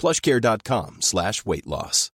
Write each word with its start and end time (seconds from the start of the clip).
plushcare.com 0.00 0.96
slash 1.00 1.44
weight 1.44 1.66
loss. 1.66 2.10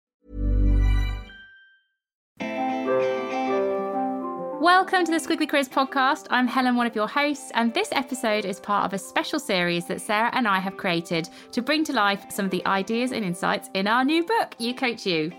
Welcome 4.59 5.05
to 5.05 5.11
the 5.11 5.19
Squiggly 5.19 5.47
Careers 5.47 5.69
podcast. 5.69 6.27
I'm 6.29 6.45
Helen, 6.45 6.75
one 6.75 6.87
of 6.87 6.95
your 6.95 7.07
hosts, 7.07 7.51
and 7.53 7.73
this 7.73 7.89
episode 7.93 8.43
is 8.43 8.59
part 8.59 8.85
of 8.85 8.93
a 8.93 8.97
special 8.97 9.39
series 9.39 9.85
that 9.85 10.01
Sarah 10.01 10.31
and 10.33 10.45
I 10.47 10.59
have 10.59 10.75
created 10.75 11.29
to 11.53 11.61
bring 11.61 11.85
to 11.85 11.93
life 11.93 12.25
some 12.29 12.45
of 12.45 12.51
the 12.51 12.65
ideas 12.65 13.13
and 13.13 13.23
insights 13.23 13.69
in 13.75 13.87
our 13.87 14.03
new 14.03 14.25
book, 14.25 14.55
You 14.57 14.75
Coach 14.75 15.05
You. 15.05 15.31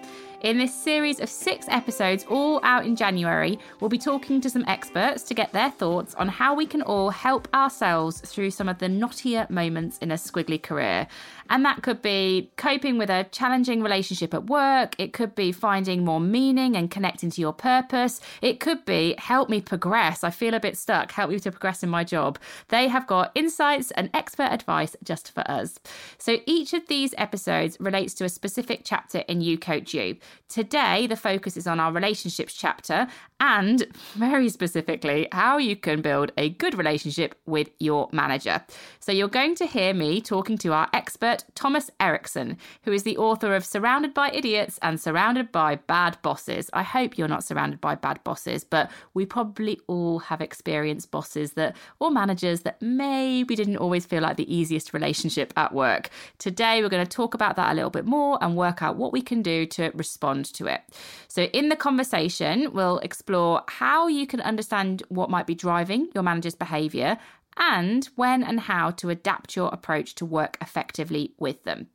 In 0.42 0.56
this 0.56 0.72
series 0.72 1.19
of 1.19 1.28
six 1.28 1.67
episodes, 1.69 2.25
all 2.28 2.61
out 2.62 2.86
in 2.86 2.94
January, 2.94 3.58
we'll 3.81 3.89
be 3.89 3.98
talking 3.98 4.41
to 4.41 4.48
some 4.48 4.64
experts 4.69 5.25
to 5.25 5.34
get 5.34 5.53
their 5.53 5.69
thoughts 5.69 6.14
on 6.14 6.28
how 6.28 6.55
we 6.55 6.64
can 6.64 6.81
all 6.83 7.11
help 7.11 7.48
ourselves 7.53 8.20
through 8.20 8.53
some 8.53 8.69
of 8.69 8.78
the 8.78 8.86
knottier 8.86 9.50
moments 9.50 9.98
in 9.98 10.12
a 10.12 10.14
squiggly 10.14 10.62
career. 10.62 11.09
And 11.50 11.64
that 11.64 11.83
could 11.83 12.03
be 12.03 12.53
coping 12.56 12.98
with 12.98 13.11
a 13.11 13.27
challenging 13.33 13.83
relationship 13.83 14.33
at 14.33 14.47
work. 14.47 14.94
It 14.97 15.12
could 15.12 15.34
be 15.34 15.50
finding 15.50 16.05
more 16.05 16.20
meaning 16.20 16.77
and 16.77 16.89
connecting 16.89 17.31
to 17.31 17.41
your 17.41 17.53
purpose. 17.53 18.20
It 18.41 18.61
could 18.61 18.84
be 18.84 19.16
help 19.19 19.48
me 19.48 19.61
progress. 19.61 20.22
I 20.22 20.31
feel 20.31 20.55
a 20.55 20.61
bit 20.61 20.78
stuck. 20.78 21.11
Help 21.11 21.31
me 21.31 21.41
to 21.41 21.50
progress 21.50 21.83
in 21.83 21.89
my 21.89 22.05
job. 22.05 22.39
They 22.69 22.86
have 22.86 23.09
got 23.09 23.33
insights 23.34 23.91
and 23.92 24.09
expert 24.14 24.53
advice 24.53 24.94
just 25.03 25.33
for 25.33 25.41
us. 25.50 25.81
So 26.16 26.36
each 26.47 26.75
of 26.75 26.86
these 26.86 27.12
episodes 27.19 27.77
relates 27.81 28.14
to 28.14 28.25
a 28.25 28.28
specific 28.28 28.83
chapter 28.84 29.19
in 29.27 29.41
You 29.41 29.59
Coach 29.59 29.94
You. 29.94 30.16
Today, 30.48 31.06
the 31.06 31.16
focus 31.16 31.56
is 31.56 31.66
on 31.66 31.78
our 31.78 31.92
relationships 31.92 32.54
chapter 32.54 33.06
and 33.38 33.86
very 34.14 34.48
specifically 34.48 35.28
how 35.30 35.58
you 35.58 35.76
can 35.76 36.00
build 36.00 36.32
a 36.38 36.48
good 36.48 36.76
relationship 36.76 37.34
with 37.44 37.68
your 37.78 38.08
manager. 38.12 38.64
So 38.98 39.12
you're 39.12 39.28
going 39.28 39.54
to 39.56 39.66
hear 39.66 39.92
me 39.92 40.20
talking 40.20 40.56
to 40.58 40.72
our 40.72 40.88
expert 40.92 41.44
Thomas 41.54 41.90
Erikson, 42.00 42.56
who 42.84 42.92
is 42.92 43.02
the 43.02 43.18
author 43.18 43.54
of 43.54 43.64
Surrounded 43.64 44.14
by 44.14 44.30
Idiots 44.30 44.78
and 44.82 44.98
Surrounded 44.98 45.52
by 45.52 45.76
Bad 45.76 46.16
Bosses. 46.22 46.70
I 46.72 46.82
hope 46.82 47.18
you're 47.18 47.28
not 47.28 47.44
surrounded 47.44 47.80
by 47.80 47.94
bad 47.94 48.24
bosses, 48.24 48.64
but 48.64 48.90
we 49.14 49.26
probably 49.26 49.78
all 49.86 50.18
have 50.18 50.40
experienced 50.40 51.10
bosses 51.10 51.52
that 51.52 51.76
or 52.00 52.10
managers 52.10 52.62
that 52.62 52.80
maybe 52.80 53.54
didn't 53.54 53.76
always 53.76 54.06
feel 54.06 54.22
like 54.22 54.36
the 54.36 54.53
easiest 54.54 54.94
relationship 54.94 55.53
at 55.56 55.74
work. 55.74 56.08
Today 56.38 56.82
we're 56.82 56.88
going 56.88 57.06
to 57.06 57.16
talk 57.16 57.34
about 57.34 57.56
that 57.56 57.72
a 57.72 57.74
little 57.74 57.91
bit 57.91 58.06
more 58.06 58.38
and 58.41 58.56
work 58.56 58.82
out 58.82 58.97
what 58.97 59.12
we 59.12 59.20
can 59.20 59.42
do 59.42 59.66
to 59.66 59.91
respond 60.18 60.52
to 60.54 60.66
it. 60.66 60.80
So 61.28 61.42
in 61.42 61.68
the 61.68 61.76
conversation, 61.76 62.72
we'll 62.72 62.98
explore 62.98 63.62
how 63.68 64.08
you 64.08 64.26
can 64.26 64.40
understand 64.40 65.02
what 65.08 65.30
might 65.30 65.46
be 65.46 65.54
driving 65.54 66.08
your 66.12 66.24
manager's 66.24 66.56
behavior 66.56 67.18
and 67.56 68.08
when 68.16 68.42
and 68.42 68.58
how 68.58 68.90
to 68.92 69.10
adapt 69.10 69.54
your 69.54 69.68
approach 69.68 70.16
to 70.16 70.24
work 70.24 70.56
effectively 70.60 71.32
with 71.38 71.62
them. 71.64 71.86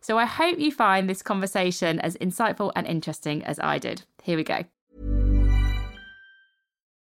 So 0.00 0.18
I 0.18 0.26
hope 0.26 0.58
you 0.58 0.70
find 0.72 1.08
this 1.08 1.22
conversation 1.22 2.00
as 2.00 2.16
insightful 2.16 2.72
and 2.76 2.86
interesting 2.86 3.42
as 3.44 3.58
I 3.60 3.78
did. 3.78 4.02
Here 4.22 4.36
we 4.36 4.44
go. 4.44 4.64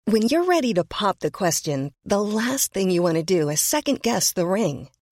When 0.04 0.22
you're 0.22 0.44
ready 0.44 0.74
to 0.74 0.84
pop 0.84 1.20
the 1.20 1.30
question, 1.30 1.92
the 2.04 2.20
last 2.20 2.72
thing 2.72 2.90
you 2.90 3.02
want 3.02 3.16
to 3.16 3.22
do 3.22 3.50
is 3.50 3.60
second 3.60 4.02
guess 4.02 4.32
the 4.32 4.46
ring. 4.46 4.88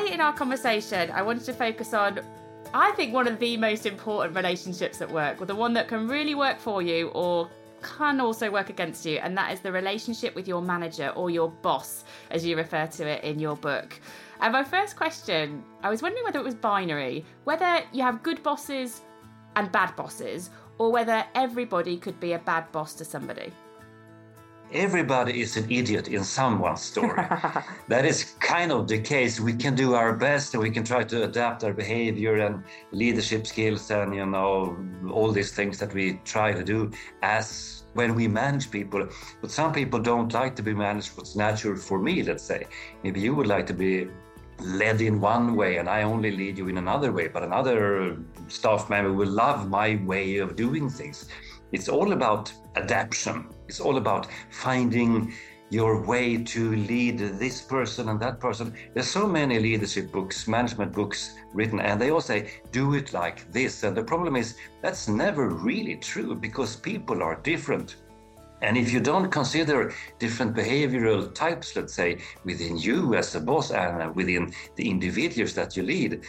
today 0.00 0.14
in 0.14 0.20
our 0.20 0.32
conversation, 0.32 1.10
I 1.10 1.22
wanted 1.22 1.44
to 1.44 1.52
focus 1.52 1.94
on, 1.94 2.20
I 2.72 2.92
think, 2.92 3.12
one 3.12 3.26
of 3.26 3.38
the 3.38 3.56
most 3.56 3.86
important 3.86 4.34
relationships 4.34 5.00
at 5.00 5.10
work, 5.10 5.40
or 5.40 5.46
the 5.46 5.54
one 5.54 5.72
that 5.74 5.88
can 5.88 6.08
really 6.08 6.34
work 6.34 6.58
for 6.58 6.82
you 6.82 7.08
or 7.08 7.50
can 7.82 8.20
also 8.20 8.50
work 8.50 8.68
against 8.68 9.06
you, 9.06 9.18
and 9.18 9.36
that 9.38 9.52
is 9.52 9.60
the 9.60 9.72
relationship 9.72 10.34
with 10.34 10.46
your 10.46 10.60
manager 10.60 11.08
or 11.16 11.30
your 11.30 11.48
boss, 11.48 12.04
as 12.30 12.44
you 12.44 12.56
refer 12.56 12.86
to 12.86 13.06
it 13.06 13.24
in 13.24 13.38
your 13.38 13.56
book. 13.56 13.98
And 14.40 14.52
my 14.52 14.64
first 14.64 14.96
question, 14.96 15.62
I 15.82 15.90
was 15.90 16.02
wondering 16.02 16.24
whether 16.24 16.38
it 16.38 16.44
was 16.44 16.54
binary, 16.54 17.24
whether 17.44 17.82
you 17.92 18.02
have 18.02 18.22
good 18.22 18.42
bosses 18.42 19.00
and 19.56 19.72
bad 19.72 19.96
bosses, 19.96 20.50
or 20.78 20.92
whether 20.92 21.24
everybody 21.34 21.96
could 21.96 22.18
be 22.20 22.32
a 22.32 22.38
bad 22.38 22.70
boss 22.72 22.94
to 22.94 23.04
somebody. 23.04 23.52
Everybody 24.72 25.40
is 25.40 25.56
an 25.56 25.70
idiot 25.70 26.08
in 26.08 26.24
someone's 26.24 26.82
story. 26.82 27.14
that 27.88 28.04
is 28.04 28.34
kind 28.40 28.72
of 28.72 28.88
the 28.88 29.00
case. 29.00 29.40
We 29.40 29.52
can 29.52 29.74
do 29.74 29.94
our 29.94 30.14
best 30.14 30.54
and 30.54 30.62
we 30.62 30.70
can 30.70 30.84
try 30.84 31.04
to 31.04 31.24
adapt 31.24 31.64
our 31.64 31.72
behavior 31.72 32.36
and 32.36 32.62
leadership 32.92 33.46
skills 33.46 33.90
and, 33.90 34.14
you 34.14 34.26
know, 34.26 34.76
all 35.12 35.32
these 35.32 35.52
things 35.52 35.78
that 35.78 35.92
we 35.94 36.20
try 36.24 36.52
to 36.52 36.64
do 36.64 36.90
as 37.22 37.84
when 37.94 38.14
we 38.14 38.28
manage 38.28 38.70
people. 38.70 39.08
But 39.40 39.50
some 39.50 39.72
people 39.72 39.98
don't 39.98 40.32
like 40.32 40.54
to 40.56 40.62
be 40.62 40.74
managed 40.74 41.16
what's 41.16 41.34
natural 41.36 41.76
for 41.76 41.98
me, 41.98 42.22
let's 42.22 42.44
say. 42.44 42.66
Maybe 43.02 43.20
you 43.20 43.34
would 43.34 43.46
like 43.46 43.66
to 43.66 43.74
be 43.74 44.08
led 44.60 45.00
in 45.00 45.20
one 45.20 45.56
way 45.56 45.78
and 45.78 45.88
I 45.88 46.02
only 46.02 46.30
lead 46.30 46.58
you 46.58 46.68
in 46.68 46.78
another 46.78 47.12
way, 47.12 47.28
but 47.28 47.42
another 47.42 48.18
staff 48.48 48.90
member 48.90 49.12
will 49.12 49.28
love 49.28 49.68
my 49.68 50.00
way 50.04 50.36
of 50.36 50.54
doing 50.54 50.90
things. 50.90 51.28
It's 51.72 51.88
all 51.88 52.12
about 52.12 52.52
adaptation. 52.76 53.48
It's 53.68 53.80
all 53.80 53.96
about 53.96 54.26
finding 54.50 55.32
your 55.70 56.04
way 56.04 56.36
to 56.36 56.74
lead 56.74 57.18
this 57.18 57.62
person 57.62 58.08
and 58.08 58.18
that 58.20 58.40
person. 58.40 58.74
There's 58.92 59.08
so 59.08 59.26
many 59.26 59.60
leadership 59.60 60.10
books, 60.10 60.48
management 60.48 60.92
books 60.92 61.36
written, 61.54 61.78
and 61.80 62.00
they 62.00 62.10
all 62.10 62.20
say, 62.20 62.50
do 62.72 62.94
it 62.94 63.12
like 63.12 63.50
this. 63.52 63.84
And 63.84 63.96
the 63.96 64.02
problem 64.02 64.34
is, 64.34 64.56
that's 64.82 65.08
never 65.08 65.48
really 65.48 65.96
true 65.96 66.34
because 66.34 66.74
people 66.74 67.22
are 67.22 67.36
different. 67.36 67.96
And 68.62 68.76
if 68.76 68.92
you 68.92 69.00
don't 69.00 69.30
consider 69.30 69.94
different 70.18 70.54
behavioral 70.54 71.34
types, 71.34 71.74
let's 71.76 71.94
say, 71.94 72.18
within 72.44 72.76
you 72.76 73.14
as 73.14 73.34
a 73.34 73.40
boss 73.40 73.70
and 73.70 74.14
within 74.14 74.52
the 74.76 74.90
individuals 74.90 75.54
that 75.54 75.76
you 75.76 75.82
lead, 75.82 76.24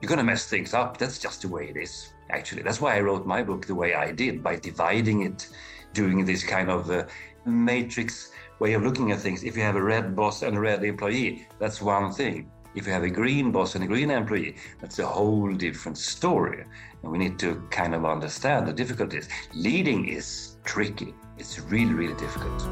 you're 0.00 0.08
going 0.08 0.18
to 0.18 0.24
mess 0.24 0.46
things 0.46 0.74
up. 0.74 0.98
That's 0.98 1.18
just 1.18 1.42
the 1.42 1.48
way 1.48 1.70
it 1.70 1.76
is, 1.76 2.12
actually. 2.30 2.62
That's 2.62 2.80
why 2.80 2.96
I 2.96 3.00
wrote 3.00 3.26
my 3.26 3.42
book 3.42 3.66
the 3.66 3.74
way 3.74 3.94
I 3.94 4.12
did, 4.12 4.42
by 4.42 4.56
dividing 4.56 5.22
it, 5.22 5.48
doing 5.92 6.24
this 6.24 6.42
kind 6.44 6.70
of 6.70 6.90
uh, 6.90 7.04
matrix 7.44 8.30
way 8.58 8.74
of 8.74 8.82
looking 8.82 9.12
at 9.12 9.20
things. 9.20 9.44
If 9.44 9.56
you 9.56 9.62
have 9.62 9.76
a 9.76 9.82
red 9.82 10.14
boss 10.14 10.42
and 10.42 10.56
a 10.56 10.60
red 10.60 10.84
employee, 10.84 11.46
that's 11.58 11.80
one 11.82 12.12
thing. 12.12 12.50
If 12.74 12.86
you 12.86 12.92
have 12.92 13.04
a 13.04 13.10
green 13.10 13.52
boss 13.52 13.76
and 13.76 13.84
a 13.84 13.86
green 13.86 14.10
employee, 14.10 14.56
that's 14.80 14.98
a 14.98 15.06
whole 15.06 15.52
different 15.52 15.96
story. 15.96 16.64
And 17.02 17.12
we 17.12 17.18
need 17.18 17.38
to 17.38 17.62
kind 17.70 17.94
of 17.94 18.04
understand 18.04 18.66
the 18.66 18.72
difficulties. 18.72 19.28
Leading 19.54 20.08
is 20.08 20.56
tricky, 20.64 21.14
it's 21.38 21.60
really, 21.60 21.94
really 21.94 22.14
difficult. 22.14 22.66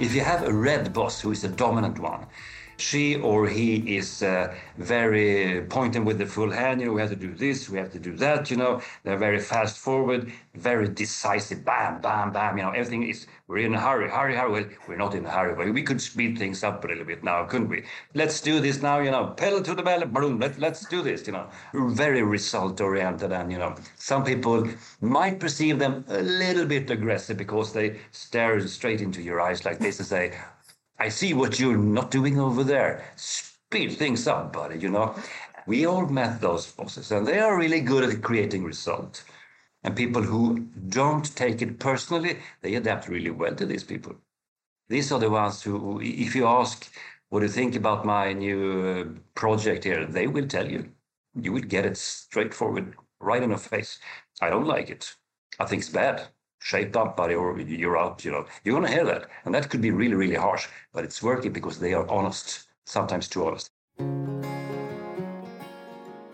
If 0.00 0.14
you 0.14 0.20
have 0.20 0.44
a 0.44 0.52
red 0.52 0.92
boss 0.92 1.20
who 1.20 1.32
is 1.32 1.42
the 1.42 1.48
dominant 1.48 1.98
one, 1.98 2.26
she 2.78 3.16
or 3.16 3.46
he 3.48 3.96
is 3.96 4.22
uh, 4.22 4.54
very 4.78 5.62
pointing 5.68 6.04
with 6.04 6.18
the 6.18 6.26
full 6.26 6.50
hand, 6.50 6.80
you 6.80 6.86
know, 6.86 6.92
we 6.92 7.00
have 7.00 7.10
to 7.10 7.16
do 7.16 7.34
this, 7.34 7.68
we 7.68 7.78
have 7.78 7.92
to 7.92 7.98
do 7.98 8.16
that, 8.16 8.50
you 8.50 8.56
know, 8.56 8.80
they're 9.04 9.18
very 9.18 9.40
fast 9.40 9.78
forward, 9.78 10.32
very 10.54 10.88
decisive, 10.88 11.64
bam, 11.64 12.00
bam, 12.00 12.32
bam, 12.32 12.56
you 12.56 12.62
know, 12.62 12.70
everything 12.70 13.02
is, 13.02 13.26
we're 13.48 13.58
in 13.58 13.74
a 13.74 13.80
hurry, 13.80 14.10
hurry, 14.10 14.36
hurry. 14.36 14.50
Well, 14.50 14.64
we're 14.86 14.96
not 14.96 15.14
in 15.14 15.24
a 15.24 15.30
hurry, 15.30 15.54
but 15.54 15.72
we 15.72 15.82
could 15.82 16.00
speed 16.00 16.38
things 16.38 16.62
up 16.62 16.84
a 16.84 16.88
little 16.88 17.04
bit 17.04 17.24
now, 17.24 17.44
couldn't 17.44 17.68
we? 17.68 17.84
Let's 18.14 18.40
do 18.40 18.60
this 18.60 18.82
now, 18.82 18.98
you 19.00 19.10
know, 19.10 19.28
pedal 19.28 19.62
to 19.62 19.74
the 19.74 19.82
metal, 19.82 20.06
boom, 20.06 20.38
let, 20.38 20.58
let's 20.58 20.86
do 20.86 21.02
this, 21.02 21.26
you 21.26 21.32
know, 21.32 21.48
very 21.72 22.22
result 22.22 22.80
oriented. 22.80 23.32
And, 23.32 23.50
you 23.50 23.58
know, 23.58 23.74
some 23.96 24.22
people 24.22 24.68
might 25.00 25.40
perceive 25.40 25.78
them 25.78 26.04
a 26.08 26.20
little 26.20 26.66
bit 26.66 26.90
aggressive 26.90 27.38
because 27.38 27.72
they 27.72 28.00
stare 28.12 28.60
straight 28.68 29.00
into 29.00 29.22
your 29.22 29.40
eyes 29.40 29.64
like 29.64 29.78
this 29.78 29.98
and 29.98 30.06
say, 30.06 30.38
I 30.98 31.08
see 31.08 31.32
what 31.32 31.60
you're 31.60 31.76
not 31.76 32.10
doing 32.10 32.40
over 32.40 32.64
there. 32.64 33.04
Speed 33.16 33.92
things 33.92 34.26
up, 34.26 34.52
buddy, 34.52 34.78
you 34.78 34.88
know. 34.88 35.14
We 35.66 35.86
all 35.86 36.06
met 36.06 36.40
those 36.40 36.70
bosses, 36.72 37.12
and 37.12 37.26
they 37.26 37.38
are 37.38 37.56
really 37.56 37.80
good 37.80 38.04
at 38.08 38.22
creating 38.22 38.64
results. 38.64 39.24
And 39.84 39.94
people 39.94 40.22
who 40.22 40.60
don't 40.88 41.36
take 41.36 41.62
it 41.62 41.78
personally, 41.78 42.38
they 42.62 42.74
adapt 42.74 43.08
really 43.08 43.30
well 43.30 43.54
to 43.54 43.66
these 43.66 43.84
people. 43.84 44.16
These 44.88 45.12
are 45.12 45.20
the 45.20 45.30
ones 45.30 45.62
who, 45.62 46.00
if 46.00 46.34
you 46.34 46.46
ask, 46.46 46.90
what 47.28 47.40
do 47.40 47.46
you 47.46 47.52
think 47.52 47.76
about 47.76 48.04
my 48.04 48.32
new 48.32 48.86
uh, 48.86 49.20
project 49.34 49.84
here? 49.84 50.06
They 50.06 50.26
will 50.26 50.48
tell 50.48 50.68
you. 50.68 50.90
You 51.34 51.52
will 51.52 51.62
get 51.62 51.86
it 51.86 51.96
straightforward, 51.96 52.96
right 53.20 53.42
in 53.42 53.50
the 53.50 53.58
face. 53.58 54.00
I 54.40 54.50
don't 54.50 54.66
like 54.66 54.90
it. 54.90 55.14
I 55.60 55.66
think 55.66 55.82
it's 55.82 55.90
bad 55.90 56.28
shaped 56.58 56.96
up, 56.96 57.16
buddy, 57.16 57.34
or 57.34 57.58
you're 57.60 57.98
out, 57.98 58.24
you 58.24 58.30
know. 58.30 58.46
You're 58.64 58.74
going 58.74 58.86
to 58.86 58.92
hear 58.92 59.04
that. 59.04 59.28
And 59.44 59.54
that 59.54 59.70
could 59.70 59.80
be 59.80 59.90
really, 59.90 60.14
really 60.14 60.34
harsh, 60.34 60.68
but 60.92 61.04
it's 61.04 61.22
working 61.22 61.52
because 61.52 61.78
they 61.78 61.94
are 61.94 62.08
honest, 62.08 62.68
sometimes 62.84 63.28
too 63.28 63.46
honest. 63.46 63.70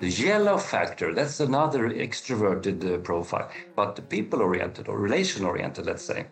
The 0.00 0.10
yellow 0.10 0.58
factor, 0.58 1.14
that's 1.14 1.40
another 1.40 1.88
extroverted 1.88 2.84
uh, 2.84 2.98
profile, 2.98 3.50
but 3.74 4.08
people 4.10 4.42
oriented 4.42 4.88
or 4.88 4.98
relation 4.98 5.44
oriented, 5.44 5.86
let's 5.86 6.04
say. 6.04 6.26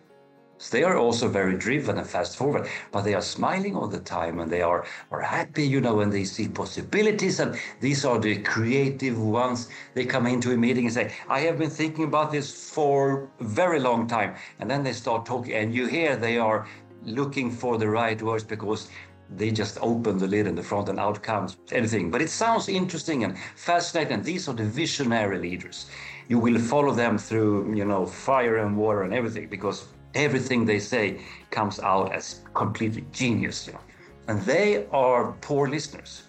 They 0.71 0.85
are 0.85 0.97
also 0.97 1.29
very 1.29 1.57
driven 1.57 1.99
and 1.99 2.07
fast 2.07 2.37
forward, 2.37 2.69
but 2.93 3.03
they 3.03 3.15
are 3.15 3.23
smiling 3.23 3.77
all 3.77 3.89
the 3.89 4.01
time 4.01 4.39
and 4.39 4.51
they 4.51 4.63
are, 4.63 4.85
are 5.11 5.21
happy, 5.21 5.67
you 5.67 5.81
know, 5.81 5.97
when 5.97 6.11
they 6.11 6.25
see 6.25 6.49
possibilities. 6.49 7.41
And 7.41 7.59
these 7.81 8.05
are 8.05 8.19
the 8.19 8.37
creative 8.43 9.21
ones. 9.21 9.69
They 9.95 10.05
come 10.05 10.27
into 10.27 10.53
a 10.53 10.57
meeting 10.57 10.85
and 10.85 10.95
say, 10.95 11.13
I 11.29 11.41
have 11.41 11.59
been 11.59 11.71
thinking 11.71 12.05
about 12.05 12.31
this 12.31 12.71
for 12.71 13.29
a 13.41 13.45
very 13.45 13.81
long 13.81 14.07
time. 14.07 14.35
And 14.61 14.71
then 14.71 14.83
they 14.83 14.93
start 14.93 15.27
talking, 15.27 15.53
and 15.55 15.75
you 15.75 15.87
hear 15.87 16.17
they 16.17 16.39
are 16.39 16.67
looking 17.05 17.51
for 17.51 17.79
the 17.79 17.89
right 17.89 18.21
words 18.23 18.45
because 18.45 18.89
they 19.37 19.51
just 19.51 19.79
open 19.81 20.19
the 20.19 20.27
lid 20.27 20.47
in 20.47 20.55
the 20.55 20.63
front 20.63 20.89
and 20.89 21.01
out 21.01 21.23
comes 21.23 21.57
anything. 21.73 22.11
But 22.11 22.23
it 22.23 22.31
sounds 22.31 22.69
interesting 22.69 23.25
and 23.25 23.37
fascinating. 23.57 24.15
And 24.15 24.25
These 24.25 24.49
are 24.49 24.55
the 24.55 24.65
visionary 24.65 25.39
leaders. 25.39 25.87
You 26.29 26.39
will 26.39 26.59
follow 26.59 26.93
them 26.93 27.19
through, 27.19 27.75
you 27.75 27.85
know, 27.85 28.07
fire 28.07 28.59
and 28.59 28.77
water 28.77 29.03
and 29.03 29.13
everything 29.13 29.49
because 29.49 29.87
everything 30.15 30.65
they 30.65 30.79
say 30.79 31.21
comes 31.51 31.81
out 31.81 32.13
as 32.13 32.41
completely 32.55 33.05
genius. 33.13 33.67
You 33.67 33.75
know? 33.75 33.81
And 34.29 34.41
they 34.43 34.87
are 34.93 35.33
poor 35.41 35.69
listeners. 35.69 36.23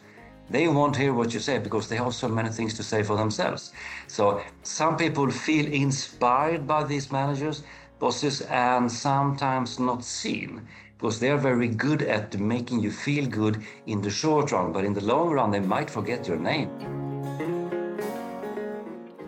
They 0.49 0.67
won't 0.67 0.95
hear 0.95 1.13
what 1.13 1.33
you 1.33 1.39
say 1.39 1.57
because 1.57 1.87
they 1.87 1.95
have 1.95 2.13
so 2.13 2.27
many 2.27 2.49
things 2.49 2.73
to 2.75 2.83
say 2.83 3.01
for 3.01 3.15
themselves. 3.15 3.71
So 4.07 4.41
some 4.63 4.97
people 4.97 5.29
feel 5.31 5.65
inspired 5.71 6.67
by 6.67 6.83
these 6.83 7.11
managers, 7.11 7.63
bosses, 7.99 8.41
and 8.41 8.91
sometimes 8.91 9.79
not 9.79 10.03
seen 10.03 10.67
because 10.97 11.19
they 11.19 11.29
are 11.29 11.37
very 11.37 11.67
good 11.67 12.01
at 12.03 12.39
making 12.39 12.79
you 12.79 12.91
feel 12.91 13.25
good 13.25 13.61
in 13.87 14.01
the 14.01 14.09
short 14.09 14.51
run, 14.51 14.71
but 14.71 14.85
in 14.85 14.93
the 14.93 15.03
long 15.03 15.29
run, 15.31 15.51
they 15.51 15.59
might 15.59 15.89
forget 15.89 16.27
your 16.27 16.37
name. 16.37 16.69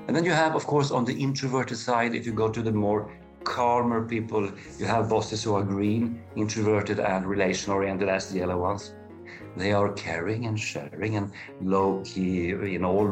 And 0.08 0.16
then 0.16 0.24
you 0.24 0.31
have, 0.31 0.56
of 0.56 0.66
course, 0.66 0.92
on 0.92 1.04
the 1.04 1.13
introverted 1.13 1.78
side, 1.78 2.16
if 2.16 2.25
you 2.25 2.31
go 2.31 2.48
to 2.50 2.62
the 2.62 2.72
more 2.72 3.12
calmer 3.45 4.06
people. 4.06 4.51
You 4.77 4.86
have 4.86 5.09
bosses 5.09 5.44
who 5.44 5.56
are 5.56 5.63
green, 5.63 6.21
introverted, 6.36 7.00
and 7.00 7.25
relation 7.25 7.71
oriented 7.71 8.09
as 8.09 8.30
the 8.30 8.39
yellow 8.39 8.59
ones. 8.59 8.94
They 9.56 9.71
are 9.71 9.94
caring 9.94 10.45
and 10.45 10.59
sharing 10.59 11.15
and 11.15 11.31
low 11.62 12.03
key 12.03 12.50
in 12.50 12.83
all 12.83 13.07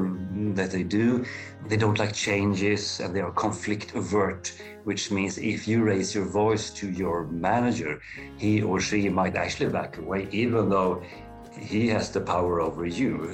that 0.56 0.72
they 0.72 0.84
do. 0.84 1.26
They 1.70 1.78
don't 1.78 1.98
like 1.98 2.14
changes 2.14 3.00
and 3.00 3.16
they 3.16 3.22
are 3.22 3.32
conflict 3.32 3.96
avert, 3.96 4.54
which 4.84 5.10
means 5.10 5.38
if 5.38 5.68
you 5.68 5.84
raise 5.84 6.14
your 6.14 6.26
voice 6.26 6.70
to 6.72 6.92
your 6.92 7.28
manager, 7.28 8.02
he 8.38 8.62
or 8.62 8.82
she 8.82 9.08
might 9.08 9.36
actually 9.38 9.72
back 9.72 9.98
away, 9.98 10.28
even 10.32 10.70
though 10.70 11.02
he 11.58 11.88
has 11.88 12.12
the 12.12 12.20
power 12.20 12.60
over 12.60 12.86
you. 12.86 13.32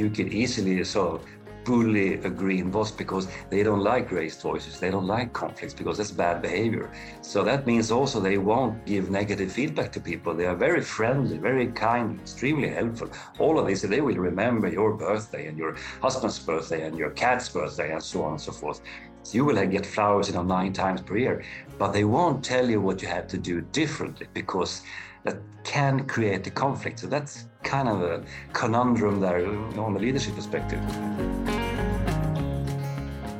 You 0.00 0.08
can 0.10 0.32
easily 0.32 0.84
so 0.84 1.20
bully 1.64 2.14
agree 2.14 2.52
green 2.52 2.70
boss 2.70 2.90
because 2.90 3.28
they 3.50 3.62
don't 3.62 3.80
like 3.80 4.10
raised 4.10 4.40
voices, 4.40 4.80
they 4.80 4.90
don't 4.90 5.06
like 5.06 5.32
conflicts 5.32 5.74
because 5.74 5.96
that's 5.98 6.10
bad 6.10 6.42
behavior. 6.42 6.90
So 7.20 7.44
that 7.44 7.66
means 7.66 7.90
also 7.90 8.20
they 8.20 8.38
won't 8.38 8.84
give 8.84 9.10
negative 9.10 9.52
feedback 9.52 9.92
to 9.92 10.00
people. 10.00 10.34
They 10.34 10.46
are 10.46 10.56
very 10.56 10.82
friendly, 10.82 11.38
very 11.38 11.68
kind, 11.68 12.20
extremely 12.20 12.68
helpful. 12.68 13.10
All 13.38 13.58
of 13.58 13.66
this, 13.66 13.82
they 13.82 14.00
will 14.00 14.16
remember 14.16 14.68
your 14.68 14.94
birthday 14.94 15.46
and 15.46 15.56
your 15.56 15.76
husband's 16.00 16.38
birthday 16.38 16.86
and 16.86 16.98
your 16.98 17.10
cat's 17.10 17.48
birthday 17.48 17.92
and 17.92 18.02
so 18.02 18.24
on 18.24 18.32
and 18.32 18.40
so 18.40 18.52
forth. 18.52 18.80
So 19.24 19.36
you 19.36 19.44
will 19.44 19.64
get 19.66 19.86
flowers, 19.86 20.28
you 20.28 20.34
know, 20.34 20.42
nine 20.42 20.72
times 20.72 21.00
per 21.00 21.16
year, 21.16 21.44
but 21.78 21.92
they 21.92 22.04
won't 22.04 22.44
tell 22.44 22.68
you 22.68 22.80
what 22.80 23.00
you 23.02 23.08
have 23.08 23.28
to 23.28 23.38
do 23.38 23.60
differently 23.60 24.26
because 24.34 24.82
that 25.24 25.36
can 25.64 26.06
create 26.06 26.46
a 26.46 26.50
conflict. 26.50 26.98
So 27.00 27.06
that's 27.06 27.46
kind 27.62 27.88
of 27.88 28.02
a 28.02 28.24
conundrum 28.52 29.20
there 29.20 29.46
on 29.46 29.94
the 29.94 30.00
leadership 30.00 30.34
perspective. 30.34 30.80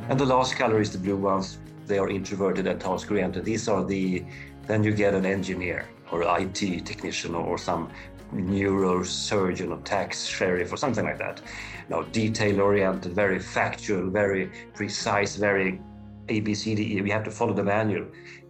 And 0.08 0.18
the 0.18 0.26
last 0.26 0.56
color 0.56 0.80
is 0.80 0.92
the 0.92 0.98
blue 0.98 1.16
ones. 1.16 1.58
They 1.86 1.98
are 1.98 2.08
introverted 2.08 2.66
and 2.66 2.80
task 2.80 3.10
oriented. 3.10 3.44
These 3.44 3.68
are 3.68 3.84
the, 3.84 4.24
then 4.66 4.84
you 4.84 4.92
get 4.92 5.14
an 5.14 5.26
engineer 5.26 5.88
or 6.12 6.22
IT 6.38 6.86
technician 6.86 7.34
or 7.34 7.58
some 7.58 7.90
neurosurgeon 8.32 9.72
or 9.72 9.82
tax 9.82 10.24
sheriff 10.24 10.72
or 10.72 10.76
something 10.76 11.04
like 11.04 11.18
that. 11.18 11.40
You 11.88 11.96
know, 11.96 12.02
detail 12.04 12.60
oriented, 12.60 13.12
very 13.14 13.38
factual, 13.38 14.10
very 14.10 14.50
precise, 14.74 15.36
very 15.36 15.80
ABCDE. 16.28 17.02
We 17.02 17.10
have 17.10 17.24
to 17.24 17.30
follow 17.30 17.54
the 17.54 17.64
manual. 17.64 18.06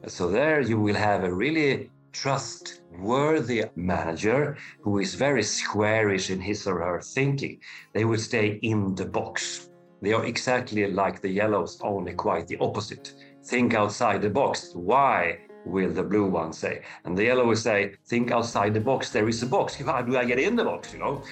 So 0.07 0.29
there 0.29 0.61
you 0.61 0.79
will 0.79 0.95
have 0.95 1.25
a 1.25 1.33
really 1.33 1.91
trustworthy 2.13 3.65
manager 3.75 4.57
who 4.81 4.99
is 4.99 5.15
very 5.15 5.43
squarish 5.43 6.31
in 6.31 6.41
his 6.41 6.67
or 6.67 6.81
her 6.81 7.01
thinking. 7.01 7.61
They 7.95 8.05
will 8.05 8.19
stay 8.19 8.59
in 8.63 8.95
the 8.95 9.07
box. 9.07 9.71
They 10.03 10.13
are 10.13 10.25
exactly 10.25 10.91
like 10.91 11.21
the 11.21 11.31
yellows, 11.31 11.81
only 11.83 12.13
quite 12.13 12.49
the 12.49 12.59
opposite. 12.59 13.15
Think 13.45 13.75
outside 13.75 14.21
the 14.23 14.31
box. 14.31 14.73
Why 14.75 15.39
will 15.65 15.91
the 15.91 16.03
blue 16.03 16.27
one 16.27 16.53
say? 16.53 16.83
And 17.05 17.17
the 17.17 17.25
yellow 17.25 17.47
will 17.47 17.57
say, 17.57 17.95
think 18.07 18.31
outside 18.31 18.75
the 18.75 18.81
box. 18.81 19.11
There 19.11 19.29
is 19.29 19.43
a 19.43 19.47
box. 19.47 19.77
How 19.77 20.03
do 20.03 20.17
I 20.17 20.25
get 20.25 20.39
in 20.39 20.57
the 20.57 20.65
box? 20.65 20.93
You 20.93 20.99
know. 20.99 21.23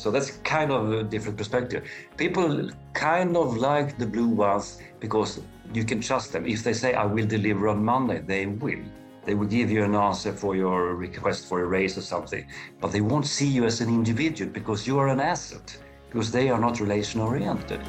So 0.00 0.10
that's 0.10 0.30
kind 0.44 0.72
of 0.72 0.90
a 0.92 1.02
different 1.02 1.36
perspective. 1.36 1.86
People 2.16 2.70
kind 2.94 3.36
of 3.36 3.58
like 3.58 3.98
the 3.98 4.06
blue 4.06 4.28
ones 4.28 4.80
because 4.98 5.42
you 5.74 5.84
can 5.84 6.00
trust 6.00 6.32
them. 6.32 6.46
If 6.46 6.64
they 6.64 6.72
say, 6.72 6.94
I 6.94 7.04
will 7.04 7.26
deliver 7.26 7.68
on 7.68 7.84
Monday, 7.84 8.22
they 8.26 8.46
will. 8.46 8.80
They 9.26 9.34
will 9.34 9.46
give 9.46 9.70
you 9.70 9.84
an 9.84 9.94
answer 9.94 10.32
for 10.32 10.56
your 10.56 10.94
request 10.94 11.48
for 11.50 11.60
a 11.60 11.66
raise 11.66 11.98
or 11.98 12.00
something. 12.00 12.46
But 12.80 12.92
they 12.92 13.02
won't 13.02 13.26
see 13.26 13.46
you 13.46 13.66
as 13.66 13.82
an 13.82 13.90
individual 13.90 14.50
because 14.50 14.86
you 14.86 14.98
are 14.98 15.08
an 15.08 15.20
asset, 15.20 15.76
because 16.08 16.32
they 16.32 16.48
are 16.48 16.58
not 16.58 16.80
relation 16.80 17.20
oriented. 17.20 17.82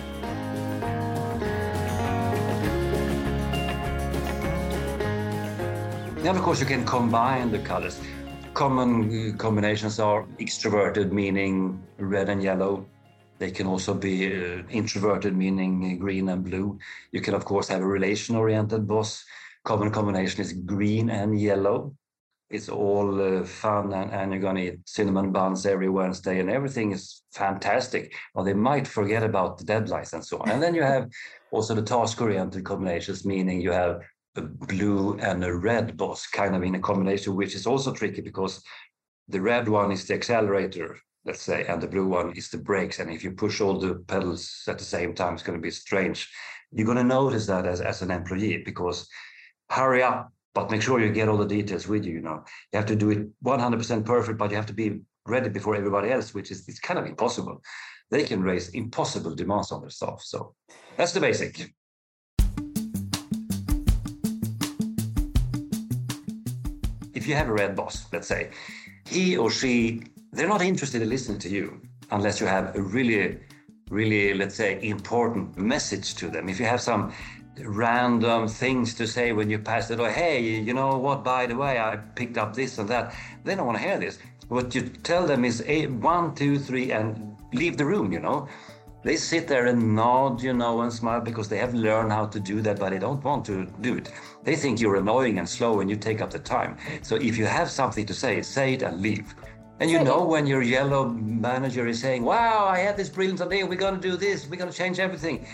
Then, 6.17 6.35
of 6.35 6.41
course, 6.41 6.59
you 6.59 6.65
can 6.65 6.83
combine 6.85 7.51
the 7.51 7.59
colors. 7.59 8.01
Common 8.53 9.37
combinations 9.37 9.99
are 9.99 10.27
extroverted, 10.39 11.11
meaning 11.11 11.81
red 11.97 12.29
and 12.29 12.43
yellow. 12.43 12.85
They 13.39 13.49
can 13.49 13.65
also 13.65 13.93
be 13.93 14.27
uh, 14.27 14.61
introverted, 14.69 15.35
meaning 15.35 15.97
green 15.97 16.29
and 16.29 16.43
blue. 16.43 16.77
You 17.11 17.21
can, 17.21 17.33
of 17.33 17.43
course, 17.43 17.69
have 17.69 17.81
a 17.81 17.85
relation 17.85 18.35
oriented 18.35 18.87
boss. 18.87 19.23
Common 19.63 19.89
combination 19.89 20.41
is 20.41 20.53
green 20.53 21.09
and 21.09 21.39
yellow. 21.39 21.95
It's 22.51 22.69
all 22.69 23.39
uh, 23.39 23.45
fun, 23.45 23.93
and, 23.93 24.11
and 24.11 24.31
you're 24.31 24.41
going 24.41 24.57
to 24.57 24.73
eat 24.73 24.79
cinnamon 24.85 25.31
buns 25.31 25.65
every 25.65 25.89
Wednesday, 25.89 26.39
and 26.39 26.49
everything 26.49 26.91
is 26.91 27.23
fantastic. 27.31 28.13
Well, 28.35 28.43
they 28.43 28.53
might 28.53 28.87
forget 28.87 29.23
about 29.23 29.57
the 29.57 29.63
deadlines 29.63 30.13
and 30.13 30.23
so 30.23 30.37
on. 30.39 30.49
And 30.49 30.61
then 30.61 30.75
you 30.75 30.83
have 30.83 31.09
also 31.51 31.73
the 31.73 31.81
task 31.81 32.21
oriented 32.21 32.65
combinations, 32.65 33.25
meaning 33.25 33.61
you 33.61 33.71
have 33.71 34.01
a 34.35 34.41
blue 34.41 35.17
and 35.19 35.43
a 35.43 35.53
red 35.53 35.97
boss 35.97 36.27
kind 36.27 36.55
of 36.55 36.63
in 36.63 36.75
a 36.75 36.79
combination, 36.79 37.35
which 37.35 37.55
is 37.55 37.67
also 37.67 37.93
tricky 37.93 38.21
because 38.21 38.63
the 39.27 39.41
red 39.41 39.67
one 39.67 39.91
is 39.91 40.05
the 40.05 40.13
accelerator, 40.13 40.97
let's 41.25 41.41
say, 41.41 41.65
and 41.65 41.81
the 41.81 41.87
blue 41.87 42.07
one 42.07 42.31
is 42.35 42.49
the 42.49 42.57
brakes. 42.57 42.99
And 42.99 43.11
if 43.11 43.23
you 43.23 43.31
push 43.31 43.61
all 43.61 43.79
the 43.79 43.95
pedals 44.07 44.63
at 44.67 44.77
the 44.77 44.83
same 44.83 45.13
time, 45.13 45.33
it's 45.33 45.43
going 45.43 45.57
to 45.57 45.61
be 45.61 45.71
strange. 45.71 46.29
You're 46.71 46.85
going 46.85 46.97
to 46.97 47.03
notice 47.03 47.45
that 47.47 47.65
as, 47.65 47.81
as 47.81 48.01
an 48.01 48.11
employee 48.11 48.61
because 48.63 49.07
hurry 49.69 50.03
up, 50.03 50.31
but 50.53 50.71
make 50.71 50.81
sure 50.81 50.99
you 50.99 51.11
get 51.11 51.27
all 51.27 51.37
the 51.37 51.45
details 51.45 51.87
with 51.87 52.05
you. 52.05 52.13
You 52.13 52.21
know, 52.21 52.43
you 52.71 52.77
have 52.77 52.85
to 52.87 52.95
do 52.95 53.09
it 53.09 53.27
100% 53.43 54.05
perfect, 54.05 54.37
but 54.37 54.49
you 54.49 54.55
have 54.55 54.65
to 54.67 54.73
be 54.73 55.01
ready 55.25 55.49
before 55.49 55.75
everybody 55.75 56.11
else, 56.11 56.33
which 56.33 56.51
is 56.51 56.67
it's 56.67 56.79
kind 56.79 56.99
of 56.99 57.05
impossible. 57.05 57.61
They 58.09 58.23
can 58.23 58.41
raise 58.41 58.69
impossible 58.69 59.35
demands 59.35 59.71
on 59.71 59.81
their 59.81 59.89
staff. 59.89 60.21
So 60.21 60.55
that's 60.97 61.13
the 61.13 61.21
basic. 61.21 61.73
If 67.21 67.27
you 67.27 67.35
have 67.35 67.49
a 67.49 67.53
red 67.53 67.75
boss, 67.75 68.07
let's 68.11 68.27
say, 68.27 68.49
he 69.05 69.37
or 69.37 69.51
she, 69.51 70.01
they're 70.31 70.47
not 70.47 70.63
interested 70.63 71.03
in 71.03 71.09
listening 71.09 71.37
to 71.37 71.49
you 71.49 71.79
unless 72.09 72.41
you 72.41 72.47
have 72.47 72.75
a 72.75 72.81
really, 72.81 73.37
really, 73.91 74.33
let's 74.33 74.55
say, 74.55 74.81
important 74.81 75.55
message 75.55 76.15
to 76.15 76.29
them. 76.29 76.49
If 76.49 76.59
you 76.59 76.65
have 76.65 76.81
some 76.81 77.13
random 77.59 78.47
things 78.47 78.95
to 78.95 79.05
say 79.05 79.33
when 79.33 79.51
you 79.51 79.59
pass 79.59 79.87
the 79.87 79.97
door, 79.97 80.09
hey, 80.09 80.41
you 80.41 80.73
know 80.73 80.97
what, 80.97 81.23
by 81.23 81.45
the 81.45 81.55
way, 81.55 81.77
I 81.77 81.97
picked 82.15 82.39
up 82.39 82.55
this 82.55 82.79
and 82.79 82.89
that, 82.89 83.13
they 83.43 83.53
don't 83.53 83.67
want 83.67 83.77
to 83.77 83.83
hear 83.83 83.99
this. 83.99 84.17
What 84.47 84.73
you 84.73 84.81
tell 84.81 85.27
them 85.27 85.45
is 85.45 85.63
one, 85.99 86.33
two, 86.33 86.57
three, 86.57 86.91
and 86.91 87.37
leave 87.53 87.77
the 87.77 87.85
room, 87.85 88.11
you 88.11 88.19
know. 88.19 88.47
They 89.03 89.15
sit 89.15 89.47
there 89.47 89.65
and 89.65 89.95
nod, 89.95 90.43
you 90.43 90.53
know, 90.53 90.81
and 90.81 90.93
smile 90.93 91.21
because 91.21 91.49
they 91.49 91.57
have 91.57 91.73
learned 91.73 92.11
how 92.11 92.27
to 92.27 92.39
do 92.39 92.61
that, 92.61 92.77
but 92.77 92.91
they 92.91 92.99
don't 92.99 93.23
want 93.23 93.45
to 93.45 93.65
do 93.81 93.97
it. 93.97 94.11
They 94.43 94.55
think 94.55 94.79
you're 94.79 94.97
annoying 94.97 95.39
and 95.39 95.49
slow 95.49 95.79
and 95.79 95.89
you 95.89 95.95
take 95.95 96.21
up 96.21 96.29
the 96.29 96.39
time. 96.39 96.77
So 97.01 97.15
if 97.15 97.35
you 97.35 97.45
have 97.45 97.71
something 97.71 98.05
to 98.05 98.13
say, 98.13 98.43
say 98.43 98.73
it 98.73 98.83
and 98.83 99.01
leave. 99.01 99.33
And 99.79 99.89
you 99.89 100.03
know 100.03 100.23
when 100.23 100.45
your 100.45 100.61
yellow 100.61 101.09
manager 101.09 101.87
is 101.87 101.99
saying, 101.99 102.23
Wow, 102.23 102.67
I 102.67 102.77
had 102.77 102.95
this 102.95 103.09
brilliant 103.09 103.41
idea, 103.41 103.65
we're 103.65 103.75
gonna 103.75 103.99
do 103.99 104.15
this, 104.15 104.47
we're 104.47 104.57
gonna 104.57 104.71
change 104.71 104.99
everything. 104.99 105.47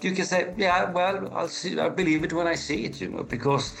You 0.00 0.12
can 0.12 0.24
say, 0.24 0.54
Yeah, 0.56 0.90
well, 0.90 1.28
I'll 1.34 1.48
see 1.48 1.78
I 1.78 1.90
believe 1.90 2.24
it 2.24 2.32
when 2.32 2.46
I 2.46 2.54
see 2.54 2.86
it, 2.86 2.98
you 3.02 3.10
know, 3.10 3.22
because 3.22 3.76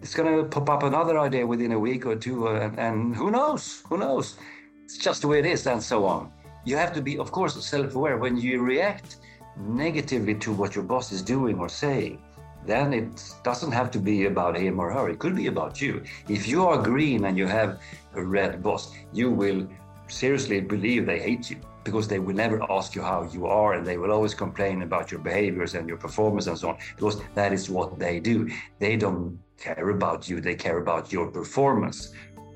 it's 0.00 0.14
gonna 0.14 0.44
pop 0.44 0.70
up 0.70 0.84
another 0.84 1.18
idea 1.18 1.44
within 1.44 1.72
a 1.72 1.78
week 1.78 2.06
or 2.06 2.14
two, 2.14 2.46
uh, 2.46 2.60
and, 2.60 2.78
and 2.78 3.16
who 3.16 3.32
knows? 3.32 3.82
Who 3.88 3.98
knows? 3.98 4.36
It's 4.84 4.98
just 4.98 5.22
the 5.22 5.28
way 5.28 5.40
it 5.40 5.46
is, 5.46 5.66
and 5.66 5.82
so 5.82 6.04
on 6.04 6.30
you 6.64 6.76
have 6.76 6.92
to 6.94 7.02
be, 7.02 7.18
of 7.18 7.32
course, 7.32 7.54
self 7.64 7.94
aware. 7.94 8.18
When 8.18 8.36
you 8.36 8.62
react 8.62 9.16
negatively 9.56 10.34
to 10.36 10.52
what 10.52 10.74
your 10.74 10.84
boss 10.84 11.12
is 11.12 11.22
doing 11.22 11.58
or 11.58 11.68
saying, 11.68 12.22
then 12.64 12.92
it 12.92 13.24
doesn't 13.42 13.72
have 13.72 13.90
to 13.90 13.98
be 13.98 14.26
about 14.26 14.56
him 14.56 14.78
or 14.78 14.92
her. 14.92 15.08
It 15.08 15.18
could 15.18 15.36
be 15.36 15.48
about 15.48 15.80
you. 15.80 16.02
If 16.28 16.46
you 16.46 16.66
are 16.66 16.80
green 16.80 17.24
and 17.24 17.36
you 17.36 17.46
have 17.46 17.80
a 18.14 18.22
red 18.22 18.62
boss, 18.62 18.94
you 19.12 19.30
will 19.30 19.68
seriously 20.08 20.60
believe 20.60 21.06
they 21.06 21.18
hate 21.18 21.50
you 21.50 21.56
because 21.84 22.06
they 22.06 22.18
will 22.18 22.34
never 22.34 22.62
ask 22.70 22.94
you 22.94 23.02
how 23.02 23.24
you 23.32 23.46
are 23.46 23.74
and 23.74 23.84
they 23.84 23.98
will 23.98 24.12
always 24.12 24.34
complain 24.34 24.82
about 24.82 25.10
your 25.10 25.20
behaviors 25.20 25.74
and 25.74 25.88
your 25.88 25.96
performance 25.96 26.46
and 26.46 26.56
so 26.56 26.68
on 26.68 26.78
because 26.94 27.20
that 27.34 27.52
is 27.52 27.68
what 27.68 27.98
they 27.98 28.20
do. 28.20 28.48
They 28.78 28.96
don't 28.96 29.38
care 29.58 29.90
about 29.90 30.28
you, 30.28 30.40
they 30.40 30.54
care 30.54 30.78
about 30.78 31.12
your 31.12 31.28
performance. 31.30 32.12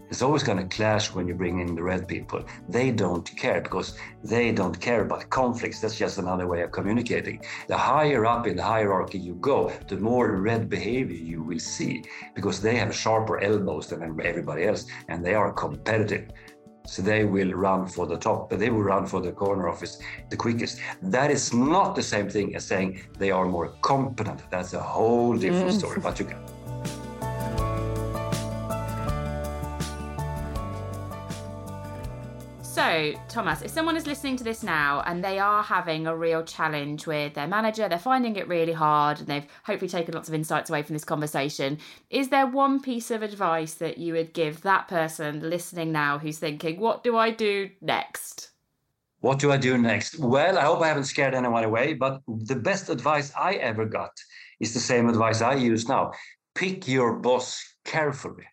It's 0.08 0.22
always 0.22 0.44
going 0.44 0.58
to 0.58 0.76
clash 0.76 1.12
when 1.12 1.26
you 1.26 1.34
bring 1.34 1.60
in 1.60 1.74
the 1.74 1.82
red 1.82 2.06
people. 2.06 2.44
They 2.68 2.90
don't 2.92 3.28
care 3.36 3.60
because 3.60 3.98
they 4.22 4.52
don't 4.52 4.78
care 4.80 5.02
about 5.02 5.28
conflicts. 5.30 5.80
That's 5.80 5.98
just 5.98 6.18
another 6.18 6.46
way 6.46 6.62
of 6.62 6.70
communicating. 6.70 7.42
The 7.66 7.76
higher 7.76 8.24
up 8.24 8.46
in 8.46 8.56
the 8.56 8.62
hierarchy 8.62 9.18
you 9.18 9.34
go, 9.34 9.72
the 9.88 9.96
more 9.96 10.36
red 10.36 10.68
behavior 10.68 11.16
you 11.16 11.42
will 11.42 11.58
see 11.58 12.04
because 12.34 12.60
they 12.60 12.76
have 12.76 12.94
sharper 12.94 13.40
elbows 13.40 13.88
than 13.88 14.02
everybody 14.02 14.64
else 14.64 14.86
and 15.08 15.24
they 15.24 15.34
are 15.34 15.52
competitive. 15.52 16.30
So 16.86 17.02
they 17.02 17.24
will 17.24 17.52
run 17.52 17.88
for 17.88 18.06
the 18.06 18.16
top, 18.16 18.48
but 18.48 18.60
they 18.60 18.70
will 18.70 18.84
run 18.84 19.06
for 19.06 19.20
the 19.20 19.32
corner 19.32 19.68
office 19.68 19.98
the 20.30 20.36
quickest. 20.36 20.78
That 21.02 21.32
is 21.32 21.52
not 21.52 21.96
the 21.96 22.02
same 22.02 22.30
thing 22.30 22.54
as 22.54 22.64
saying 22.64 23.00
they 23.18 23.32
are 23.32 23.44
more 23.44 23.70
competent. 23.82 24.48
That's 24.50 24.72
a 24.72 24.80
whole 24.80 25.36
different 25.36 25.72
mm. 25.72 25.78
story. 25.78 26.00
But 26.00 26.20
you 26.20 26.26
can. 26.26 26.55
So, 32.76 33.14
Thomas, 33.28 33.62
if 33.62 33.70
someone 33.70 33.96
is 33.96 34.06
listening 34.06 34.36
to 34.36 34.44
this 34.44 34.62
now 34.62 35.02
and 35.06 35.24
they 35.24 35.38
are 35.38 35.62
having 35.62 36.06
a 36.06 36.14
real 36.14 36.44
challenge 36.44 37.06
with 37.06 37.32
their 37.32 37.46
manager, 37.46 37.88
they're 37.88 37.98
finding 37.98 38.36
it 38.36 38.46
really 38.48 38.74
hard, 38.74 39.18
and 39.18 39.26
they've 39.26 39.46
hopefully 39.64 39.88
taken 39.88 40.12
lots 40.12 40.28
of 40.28 40.34
insights 40.34 40.68
away 40.68 40.82
from 40.82 40.94
this 40.94 41.02
conversation, 41.02 41.78
is 42.10 42.28
there 42.28 42.46
one 42.46 42.82
piece 42.82 43.10
of 43.10 43.22
advice 43.22 43.72
that 43.72 43.96
you 43.96 44.12
would 44.12 44.34
give 44.34 44.60
that 44.60 44.88
person 44.88 45.48
listening 45.48 45.90
now 45.90 46.18
who's 46.18 46.38
thinking, 46.38 46.78
what 46.78 47.02
do 47.02 47.16
I 47.16 47.30
do 47.30 47.70
next? 47.80 48.50
What 49.20 49.38
do 49.38 49.50
I 49.50 49.56
do 49.56 49.78
next? 49.78 50.18
Well, 50.18 50.58
I 50.58 50.64
hope 50.64 50.82
I 50.82 50.88
haven't 50.88 51.04
scared 51.04 51.34
anyone 51.34 51.64
away, 51.64 51.94
but 51.94 52.20
the 52.28 52.56
best 52.56 52.90
advice 52.90 53.32
I 53.34 53.54
ever 53.54 53.86
got 53.86 54.12
is 54.60 54.74
the 54.74 54.80
same 54.80 55.08
advice 55.08 55.40
I 55.40 55.54
use 55.54 55.88
now. 55.88 56.12
Pick 56.54 56.86
your 56.86 57.14
boss 57.20 57.58
carefully. 57.86 58.44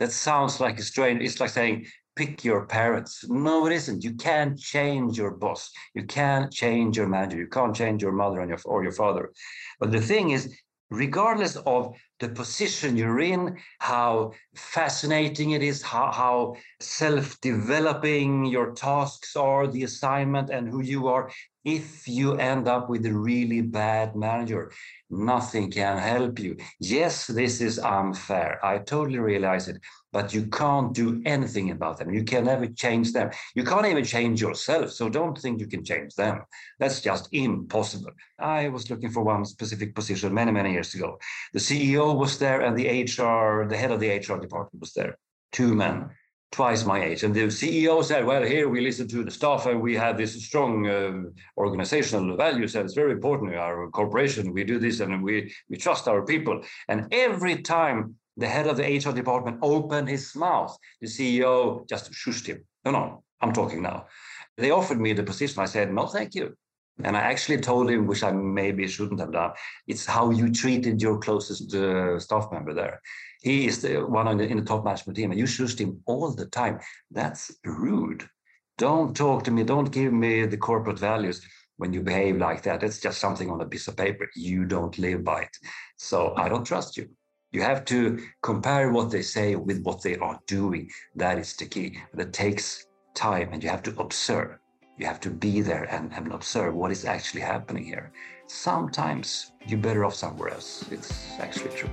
That 0.00 0.12
sounds 0.12 0.60
like 0.60 0.78
a 0.78 0.82
strange, 0.82 1.22
it's 1.22 1.40
like 1.40 1.48
saying, 1.48 1.86
pick 2.16 2.44
your 2.44 2.66
parents. 2.66 3.24
No, 3.28 3.66
it 3.66 3.72
isn't. 3.72 4.04
You 4.04 4.14
can't 4.14 4.58
change 4.58 5.18
your 5.18 5.32
boss. 5.32 5.70
You 5.94 6.04
can't 6.04 6.52
change 6.52 6.96
your 6.96 7.08
manager. 7.08 7.38
You 7.38 7.48
can't 7.48 7.74
change 7.74 8.02
your 8.02 8.12
mother 8.12 8.40
and 8.40 8.48
your, 8.48 8.58
or 8.64 8.82
your 8.82 8.92
father. 8.92 9.32
But 9.80 9.92
the 9.92 10.00
thing 10.00 10.30
is, 10.30 10.54
regardless 10.90 11.56
of 11.56 11.94
the 12.20 12.28
position 12.28 12.96
you're 12.96 13.20
in, 13.20 13.58
how 13.80 14.32
fascinating 14.54 15.50
it 15.50 15.62
is, 15.62 15.82
how, 15.82 16.12
how 16.12 16.56
self 16.80 17.40
developing 17.40 18.44
your 18.44 18.72
tasks 18.72 19.36
are, 19.36 19.66
the 19.66 19.82
assignment, 19.82 20.50
and 20.50 20.68
who 20.68 20.82
you 20.82 21.08
are, 21.08 21.30
if 21.64 22.06
you 22.06 22.34
end 22.34 22.68
up 22.68 22.88
with 22.88 23.06
a 23.06 23.12
really 23.12 23.62
bad 23.62 24.14
manager, 24.14 24.72
nothing 25.10 25.70
can 25.70 25.98
help 25.98 26.38
you. 26.38 26.56
Yes, 26.80 27.26
this 27.26 27.60
is 27.60 27.78
unfair. 27.78 28.64
I 28.64 28.78
totally 28.78 29.18
realize 29.18 29.68
it 29.68 29.80
but 30.14 30.32
you 30.32 30.46
can't 30.46 30.94
do 30.94 31.20
anything 31.26 31.72
about 31.72 31.98
them. 31.98 32.14
You 32.14 32.22
can 32.22 32.44
never 32.44 32.68
change 32.68 33.12
them. 33.12 33.30
You 33.56 33.64
can't 33.64 33.84
even 33.84 34.04
change 34.04 34.40
yourself. 34.40 34.92
So 34.92 35.08
don't 35.08 35.36
think 35.36 35.58
you 35.58 35.66
can 35.66 35.84
change 35.84 36.14
them. 36.14 36.44
That's 36.78 37.00
just 37.00 37.28
impossible. 37.32 38.12
I 38.38 38.68
was 38.68 38.88
looking 38.88 39.10
for 39.10 39.24
one 39.24 39.44
specific 39.44 39.92
position 39.92 40.32
many, 40.32 40.52
many 40.52 40.70
years 40.70 40.94
ago. 40.94 41.18
The 41.52 41.58
CEO 41.58 42.16
was 42.16 42.38
there 42.38 42.60
and 42.60 42.78
the 42.78 42.86
HR, 43.02 43.66
the 43.68 43.76
head 43.76 43.90
of 43.90 43.98
the 43.98 44.10
HR 44.10 44.38
department 44.38 44.80
was 44.80 44.92
there. 44.92 45.18
Two 45.50 45.74
men, 45.74 46.10
twice 46.52 46.84
my 46.84 47.02
age. 47.02 47.24
And 47.24 47.34
the 47.34 47.46
CEO 47.46 48.04
said, 48.04 48.24
well, 48.24 48.42
here 48.42 48.68
we 48.68 48.80
listen 48.80 49.08
to 49.08 49.24
the 49.24 49.30
staff 49.30 49.66
and 49.66 49.80
we 49.80 49.96
have 49.96 50.16
this 50.16 50.44
strong 50.44 50.86
uh, 50.86 51.22
organizational 51.58 52.36
values 52.36 52.76
and 52.76 52.84
it's 52.84 52.94
very 52.94 53.12
important. 53.12 53.52
In 53.52 53.58
our 53.58 53.90
corporation, 53.90 54.52
we 54.52 54.62
do 54.64 54.78
this 54.78 55.00
and 55.00 55.22
we, 55.22 55.52
we 55.68 55.76
trust 55.76 56.06
our 56.06 56.24
people. 56.24 56.62
And 56.88 57.08
every 57.12 57.62
time 57.62 58.14
the 58.36 58.48
head 58.48 58.66
of 58.66 58.76
the 58.76 58.84
HR 58.84 59.12
department 59.12 59.58
opened 59.62 60.08
his 60.08 60.34
mouth. 60.34 60.76
The 61.00 61.06
CEO 61.06 61.88
just 61.88 62.12
shushed 62.12 62.46
him. 62.46 62.64
No, 62.84 62.90
no, 62.90 63.22
I'm 63.40 63.52
talking 63.52 63.82
now. 63.82 64.06
They 64.56 64.70
offered 64.70 65.00
me 65.00 65.12
the 65.12 65.22
position. 65.22 65.62
I 65.62 65.66
said, 65.66 65.92
no, 65.92 66.06
thank 66.06 66.34
you. 66.34 66.56
And 67.02 67.16
I 67.16 67.20
actually 67.20 67.58
told 67.58 67.90
him, 67.90 68.06
which 68.06 68.22
I 68.22 68.30
maybe 68.30 68.86
shouldn't 68.86 69.20
have 69.20 69.32
done, 69.32 69.50
it's 69.88 70.06
how 70.06 70.30
you 70.30 70.52
treated 70.52 71.02
your 71.02 71.18
closest 71.18 71.74
uh, 71.74 72.20
staff 72.20 72.48
member 72.52 72.72
there. 72.72 73.00
He 73.42 73.66
is 73.66 73.82
the 73.82 74.06
one 74.06 74.28
in 74.28 74.38
the, 74.38 74.44
in 74.44 74.58
the 74.58 74.64
top 74.64 74.84
management 74.84 75.16
team, 75.16 75.30
and 75.32 75.40
you 75.40 75.46
shush 75.46 75.76
him 75.76 76.00
all 76.06 76.30
the 76.30 76.46
time. 76.46 76.78
That's 77.10 77.50
rude. 77.64 78.28
Don't 78.78 79.16
talk 79.16 79.44
to 79.44 79.50
me. 79.50 79.64
Don't 79.64 79.90
give 79.90 80.12
me 80.12 80.46
the 80.46 80.56
corporate 80.56 80.98
values 80.98 81.44
when 81.76 81.92
you 81.92 82.00
behave 82.00 82.36
like 82.36 82.62
that. 82.62 82.82
It's 82.82 83.00
just 83.00 83.20
something 83.20 83.50
on 83.50 83.60
a 83.60 83.66
piece 83.66 83.88
of 83.88 83.96
paper. 83.96 84.28
You 84.36 84.64
don't 84.64 84.96
live 84.98 85.24
by 85.24 85.42
it. 85.42 85.56
So 85.96 86.34
I 86.36 86.48
don't 86.48 86.64
trust 86.64 86.96
you. 86.96 87.08
You 87.50 87.62
have 87.62 87.84
to 87.86 88.20
compare 88.42 88.90
what 88.90 89.10
they 89.10 89.22
say 89.22 89.56
with 89.56 89.82
what 89.82 90.02
they 90.02 90.16
are 90.16 90.40
doing. 90.46 90.90
That 91.14 91.38
is 91.38 91.54
the 91.54 91.66
key. 91.66 91.98
That 92.14 92.32
takes 92.32 92.86
time 93.14 93.50
and 93.52 93.62
you 93.62 93.68
have 93.68 93.82
to 93.84 94.00
observe. 94.00 94.58
You 94.96 95.06
have 95.06 95.20
to 95.20 95.30
be 95.30 95.60
there 95.60 95.84
and, 95.84 96.12
and 96.12 96.32
observe 96.32 96.74
what 96.74 96.92
is 96.92 97.04
actually 97.04 97.40
happening 97.40 97.84
here. 97.84 98.12
Sometimes 98.46 99.52
you're 99.66 99.80
better 99.80 100.04
off 100.04 100.14
somewhere 100.14 100.50
else. 100.50 100.84
It's 100.90 101.32
actually 101.40 101.74
true. 101.74 101.90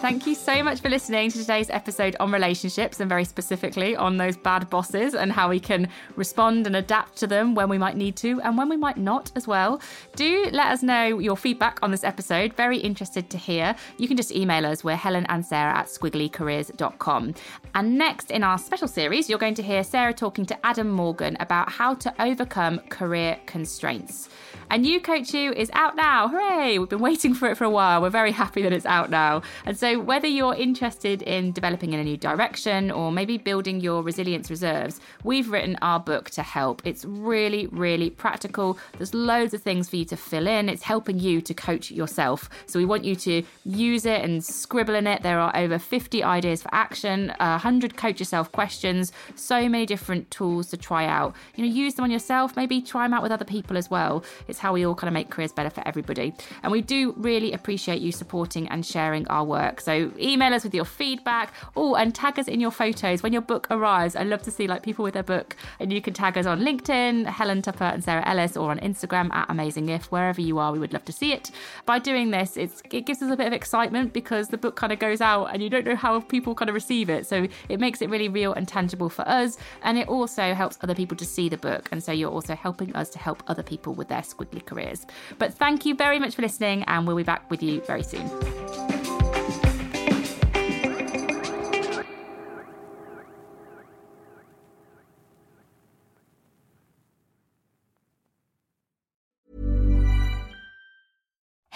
Thank 0.00 0.28
you 0.28 0.36
so 0.36 0.62
much 0.62 0.80
for 0.80 0.88
listening 0.88 1.28
to 1.32 1.38
today's 1.38 1.70
episode 1.70 2.14
on 2.20 2.30
relationships 2.30 3.00
and 3.00 3.08
very 3.08 3.24
specifically 3.24 3.96
on 3.96 4.16
those 4.16 4.36
bad 4.36 4.70
bosses 4.70 5.14
and 5.14 5.32
how 5.32 5.50
we 5.50 5.58
can 5.58 5.88
respond 6.14 6.68
and 6.68 6.76
adapt 6.76 7.16
to 7.16 7.26
them 7.26 7.56
when 7.56 7.68
we 7.68 7.78
might 7.78 7.96
need 7.96 8.14
to 8.18 8.40
and 8.42 8.56
when 8.56 8.68
we 8.68 8.76
might 8.76 8.96
not 8.96 9.32
as 9.34 9.48
well. 9.48 9.82
Do 10.14 10.48
let 10.52 10.68
us 10.68 10.84
know 10.84 11.18
your 11.18 11.36
feedback 11.36 11.80
on 11.82 11.90
this 11.90 12.04
episode. 12.04 12.54
Very 12.54 12.78
interested 12.78 13.28
to 13.30 13.38
hear. 13.38 13.74
You 13.98 14.06
can 14.06 14.16
just 14.16 14.30
email 14.30 14.64
us. 14.66 14.84
We're 14.84 14.94
Helen 14.94 15.26
and 15.28 15.44
Sarah 15.44 15.76
at 15.76 15.86
squigglycareers.com. 15.86 17.34
And 17.74 17.98
next 17.98 18.30
in 18.30 18.44
our 18.44 18.56
special 18.56 18.86
series, 18.86 19.28
you're 19.28 19.36
going 19.36 19.54
to 19.54 19.62
hear 19.64 19.82
Sarah 19.82 20.14
talking 20.14 20.46
to 20.46 20.66
Adam 20.66 20.90
Morgan 20.90 21.36
about 21.40 21.70
how 21.70 21.94
to 21.94 22.22
overcome 22.22 22.78
career 22.88 23.40
constraints. 23.46 24.28
And 24.70 24.86
You 24.86 25.00
Coach 25.00 25.32
You 25.32 25.52
is 25.54 25.70
out 25.72 25.96
now. 25.96 26.28
Hooray! 26.28 26.78
We've 26.78 26.90
been 26.90 26.98
waiting 26.98 27.32
for 27.32 27.48
it 27.48 27.56
for 27.56 27.64
a 27.64 27.70
while. 27.70 28.02
We're 28.02 28.10
very 28.10 28.32
happy 28.32 28.60
that 28.60 28.72
it's 28.72 28.84
out 28.84 29.08
now. 29.08 29.40
And 29.64 29.78
so, 29.78 29.98
whether 29.98 30.26
you're 30.26 30.54
interested 30.54 31.22
in 31.22 31.52
developing 31.52 31.94
in 31.94 32.00
a 32.00 32.04
new 32.04 32.18
direction 32.18 32.90
or 32.90 33.10
maybe 33.10 33.38
building 33.38 33.80
your 33.80 34.02
resilience 34.02 34.50
reserves, 34.50 35.00
we've 35.24 35.50
written 35.50 35.78
our 35.80 35.98
book 35.98 36.28
to 36.30 36.42
help. 36.42 36.82
It's 36.84 37.06
really, 37.06 37.66
really 37.68 38.10
practical. 38.10 38.78
There's 38.98 39.14
loads 39.14 39.54
of 39.54 39.62
things 39.62 39.88
for 39.88 39.96
you 39.96 40.04
to 40.04 40.18
fill 40.18 40.46
in. 40.46 40.68
It's 40.68 40.82
helping 40.82 41.18
you 41.18 41.40
to 41.40 41.54
coach 41.54 41.90
yourself. 41.90 42.50
So, 42.66 42.78
we 42.78 42.84
want 42.84 43.04
you 43.04 43.16
to 43.16 43.42
use 43.64 44.04
it 44.04 44.22
and 44.22 44.44
scribble 44.44 44.94
in 44.94 45.06
it. 45.06 45.22
There 45.22 45.40
are 45.40 45.56
over 45.56 45.78
50 45.78 46.22
ideas 46.22 46.60
for 46.60 46.68
action, 46.74 47.32
100 47.38 47.96
coach 47.96 48.20
yourself 48.20 48.52
questions, 48.52 49.12
so 49.34 49.66
many 49.66 49.86
different 49.86 50.30
tools 50.30 50.68
to 50.68 50.76
try 50.76 51.06
out. 51.06 51.34
You 51.54 51.64
know, 51.64 51.72
use 51.72 51.94
them 51.94 52.04
on 52.04 52.10
yourself, 52.10 52.54
maybe 52.54 52.82
try 52.82 53.06
them 53.06 53.14
out 53.14 53.22
with 53.22 53.32
other 53.32 53.46
people 53.46 53.78
as 53.78 53.88
well. 53.88 54.22
It's 54.46 54.57
it's 54.58 54.62
how 54.62 54.72
we 54.72 54.84
all 54.84 54.94
kind 54.96 55.06
of 55.06 55.14
make 55.14 55.30
careers 55.30 55.52
better 55.52 55.70
for 55.70 55.86
everybody. 55.86 56.34
And 56.64 56.72
we 56.72 56.80
do 56.80 57.14
really 57.16 57.52
appreciate 57.52 58.02
you 58.02 58.10
supporting 58.10 58.68
and 58.68 58.84
sharing 58.84 59.26
our 59.28 59.44
work. 59.44 59.80
So 59.80 60.10
email 60.18 60.52
us 60.52 60.64
with 60.64 60.74
your 60.74 60.84
feedback. 60.84 61.52
Oh, 61.76 61.94
and 61.94 62.12
tag 62.12 62.40
us 62.40 62.48
in 62.48 62.58
your 62.58 62.72
photos 62.72 63.22
when 63.22 63.32
your 63.32 63.42
book 63.42 63.68
arrives. 63.70 64.16
I 64.16 64.24
love 64.24 64.42
to 64.42 64.50
see 64.50 64.66
like 64.66 64.82
people 64.82 65.04
with 65.04 65.14
their 65.14 65.22
book. 65.22 65.54
And 65.78 65.92
you 65.92 66.02
can 66.02 66.12
tag 66.12 66.36
us 66.36 66.44
on 66.44 66.60
LinkedIn, 66.60 67.26
Helen 67.26 67.62
Tupper 67.62 67.84
and 67.84 68.02
Sarah 68.02 68.26
Ellis, 68.26 68.56
or 68.56 68.72
on 68.72 68.80
Instagram 68.80 69.32
at 69.32 69.48
Amazing 69.48 69.90
If. 69.90 70.06
Wherever 70.06 70.40
you 70.40 70.58
are, 70.58 70.72
we 70.72 70.80
would 70.80 70.92
love 70.92 71.04
to 71.04 71.12
see 71.12 71.32
it. 71.32 71.52
By 71.86 72.00
doing 72.00 72.32
this, 72.32 72.56
it 72.56 72.82
gives 73.06 73.22
us 73.22 73.30
a 73.30 73.36
bit 73.36 73.46
of 73.46 73.52
excitement 73.52 74.12
because 74.12 74.48
the 74.48 74.58
book 74.58 74.74
kind 74.74 74.92
of 74.92 74.98
goes 74.98 75.20
out 75.20 75.46
and 75.46 75.62
you 75.62 75.70
don't 75.70 75.86
know 75.86 75.94
how 75.94 76.18
people 76.18 76.56
kind 76.56 76.68
of 76.68 76.74
receive 76.74 77.08
it. 77.08 77.28
So 77.28 77.46
it 77.68 77.78
makes 77.78 78.02
it 78.02 78.10
really 78.10 78.28
real 78.28 78.54
and 78.54 78.66
tangible 78.66 79.08
for 79.08 79.22
us. 79.28 79.56
And 79.82 79.96
it 79.96 80.08
also 80.08 80.52
helps 80.54 80.78
other 80.82 80.96
people 80.96 81.16
to 81.18 81.24
see 81.24 81.48
the 81.48 81.58
book. 81.58 81.88
And 81.92 82.02
so 82.02 82.10
you're 82.10 82.32
also 82.32 82.56
helping 82.56 82.92
us 82.96 83.08
to 83.10 83.20
help 83.20 83.44
other 83.46 83.62
people 83.62 83.94
with 83.94 84.08
their 84.08 84.24
squid 84.24 84.47
careers. 84.66 85.06
But 85.38 85.54
thank 85.54 85.86
you 85.86 85.94
very 85.94 86.18
much 86.18 86.34
for 86.34 86.42
listening, 86.42 86.84
and 86.84 87.06
we'll 87.06 87.16
be 87.16 87.22
back 87.22 87.50
with 87.50 87.62
you 87.62 87.80
very 87.82 88.02
soon. 88.02 88.28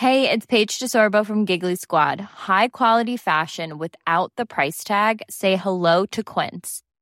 Hey, 0.02 0.28
it's 0.28 0.46
Paige 0.46 0.80
DeSorbo 0.80 1.24
from 1.24 1.44
Giggly 1.44 1.76
Squad. 1.76 2.20
High 2.20 2.66
quality 2.66 3.16
fashion 3.16 3.78
without 3.78 4.32
the 4.37 4.44
price 4.44 4.82
tag? 4.82 5.22
Say 5.30 5.54
hello 5.54 6.06
to 6.06 6.24
Quince. 6.24 6.82